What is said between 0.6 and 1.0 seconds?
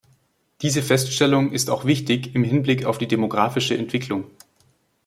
Diese